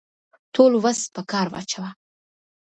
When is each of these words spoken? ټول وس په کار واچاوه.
ټول 0.53 0.71
وس 0.83 0.99
په 1.15 1.21
کار 1.31 1.47
واچاوه. 1.49 1.89